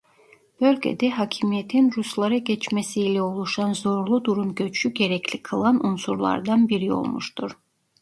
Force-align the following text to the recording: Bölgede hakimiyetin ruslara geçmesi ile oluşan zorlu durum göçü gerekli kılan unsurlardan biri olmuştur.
Bölgede 0.61 1.09
hakimiyetin 1.09 1.91
ruslara 1.97 2.37
geçmesi 2.37 3.01
ile 3.01 3.21
oluşan 3.21 3.73
zorlu 3.73 4.23
durum 4.25 4.55
göçü 4.55 4.93
gerekli 4.93 5.43
kılan 5.43 5.85
unsurlardan 5.85 6.69
biri 6.69 6.93
olmuştur. 6.93 7.59